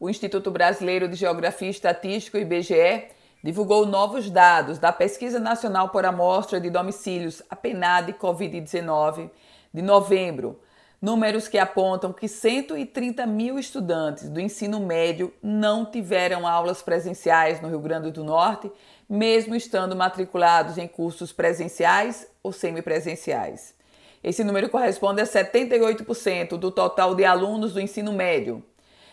o 0.00 0.08
Instituto 0.08 0.50
Brasileiro 0.50 1.06
de 1.06 1.14
Geografia 1.14 1.68
e 1.68 1.70
Estatística, 1.70 2.38
IBGE, 2.38 3.08
divulgou 3.44 3.84
novos 3.84 4.30
dados 4.30 4.78
da 4.78 4.90
Pesquisa 4.90 5.38
Nacional 5.38 5.90
por 5.90 6.06
Amostra 6.06 6.58
de 6.58 6.70
Domicílios, 6.70 7.42
a 7.50 7.54
PNAD 7.54 8.14
Covid-19, 8.14 9.30
de 9.72 9.82
novembro. 9.82 10.58
Números 11.02 11.48
que 11.48 11.58
apontam 11.58 12.14
que 12.14 12.28
130 12.28 13.26
mil 13.26 13.58
estudantes 13.58 14.28
do 14.30 14.40
ensino 14.40 14.80
médio 14.80 15.32
não 15.42 15.84
tiveram 15.84 16.46
aulas 16.46 16.82
presenciais 16.82 17.60
no 17.60 17.68
Rio 17.68 17.80
Grande 17.80 18.10
do 18.10 18.24
Norte, 18.24 18.72
mesmo 19.08 19.54
estando 19.54 19.94
matriculados 19.94 20.78
em 20.78 20.88
cursos 20.88 21.30
presenciais 21.30 22.26
ou 22.42 22.52
semipresenciais. 22.52 23.74
Esse 24.22 24.44
número 24.44 24.68
corresponde 24.68 25.22
a 25.22 25.24
78% 25.24 26.58
do 26.58 26.70
total 26.70 27.14
de 27.14 27.24
alunos 27.24 27.72
do 27.72 27.80
ensino 27.80 28.12
médio. 28.12 28.62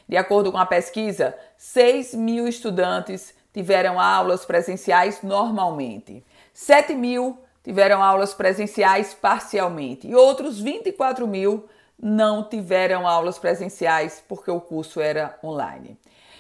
De 0.08 0.16
acordo 0.16 0.52
com 0.52 0.58
a 0.58 0.66
pesquisa, 0.66 1.38
6 1.58 2.14
mil 2.14 2.47
estudantes 2.47 3.36
tiveram 3.54 4.00
aulas 4.00 4.46
presenciais 4.46 5.21
normalmente, 5.21 6.24
7 6.54 6.93
mil 6.96 7.38
tiveram 7.64 8.02
aulas 8.02 8.33
presenciais 8.33 9.14
parcialmente 9.14 10.07
e 10.07 10.16
outros 10.16 10.60
24 10.60 11.28
mil 11.28 11.68
não 12.02 12.43
tiveram 12.47 13.07
aulas 13.07 13.38
presenciais 13.38 14.24
porque 14.28 14.50
o 14.50 14.61
curso 14.61 15.02
era 15.02 15.38
online. 15.43 16.00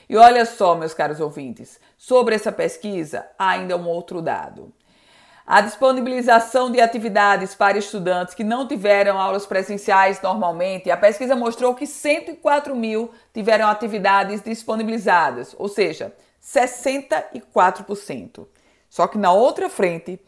E 0.09 0.15
olha 0.15 0.45
só, 0.45 0.75
meus 0.75 0.93
caros 0.93 1.19
ouvintes, 1.19 1.79
sobre 1.97 2.35
essa 2.35 2.51
pesquisa, 2.51 3.27
ainda 3.37 3.75
um 3.75 3.87
outro 3.89 4.21
dado. 4.21 4.71
A 5.49 5.61
disponibilização 5.61 6.69
de 6.69 6.81
atividades 6.81 7.55
para 7.55 7.77
estudantes 7.77 8.33
que 8.33 8.43
não 8.43 8.67
tiveram 8.67 9.17
aulas 9.17 9.45
presenciais 9.45 10.21
normalmente, 10.21 10.91
a 10.91 10.97
pesquisa 10.97 11.37
mostrou 11.37 11.73
que 11.73 11.87
104 11.87 12.75
mil 12.75 13.11
tiveram 13.33 13.69
atividades 13.69 14.41
disponibilizadas, 14.41 15.55
ou 15.57 15.69
seja, 15.69 16.13
64%. 16.43 18.45
Só 18.89 19.07
que 19.07 19.17
na 19.17 19.31
outra 19.31 19.69
frente, 19.69 20.19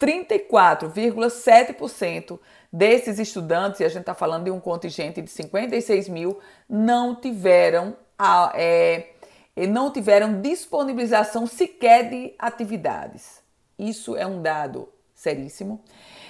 34,7% 0.00 2.40
desses 2.72 3.18
estudantes, 3.18 3.80
e 3.80 3.84
a 3.84 3.90
gente 3.90 4.00
está 4.00 4.14
falando 4.14 4.44
de 4.44 4.50
um 4.50 4.58
contingente 4.58 5.20
de 5.20 5.30
56 5.30 6.08
mil, 6.08 6.38
não 6.66 7.14
tiveram, 7.14 7.94
é, 8.54 9.08
não 9.68 9.90
tiveram 9.90 10.40
disponibilização 10.40 11.46
sequer 11.46 12.08
de 12.08 12.32
atividades. 12.38 13.41
Isso 13.82 14.16
é 14.16 14.24
um 14.24 14.40
dado 14.40 14.88
seríssimo. 15.12 15.82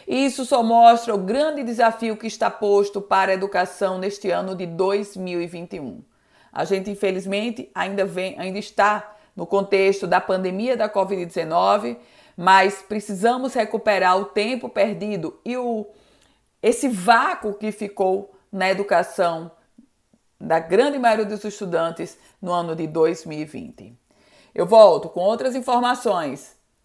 Isso 0.08 0.44
só 0.44 0.62
mostra 0.62 1.14
o 1.14 1.18
grande 1.18 1.62
desafio 1.62 2.16
que 2.16 2.26
está 2.26 2.50
posto 2.50 3.00
para 3.00 3.30
a 3.30 3.34
educação 3.34 3.98
neste 3.98 4.30
ano 4.30 4.54
de 4.54 4.66
2021. 4.66 6.02
A 6.52 6.64
gente, 6.64 6.90
infelizmente, 6.90 7.70
ainda, 7.74 8.04
vem, 8.04 8.38
ainda 8.38 8.58
está 8.58 9.16
no 9.36 9.46
contexto 9.46 10.06
da 10.06 10.20
pandemia 10.20 10.76
da 10.76 10.88
Covid-19, 10.88 11.98
mas 12.36 12.82
precisamos 12.82 13.54
recuperar 13.54 14.18
o 14.18 14.24
tempo 14.24 14.68
perdido 14.68 15.38
e 15.44 15.56
o, 15.56 15.86
esse 16.62 16.88
vácuo 16.88 17.54
que 17.54 17.70
ficou 17.70 18.34
na 18.50 18.70
educação 18.70 19.50
da 20.40 20.58
grande 20.58 20.98
maioria 20.98 21.24
dos 21.24 21.44
estudantes 21.44 22.18
no 22.40 22.50
ano 22.50 22.74
de 22.74 22.86
2020. 22.86 23.96
Eu 24.54 24.66
volto 24.66 25.08
com 25.08 25.20
outras 25.20 25.54
informações 25.54 26.56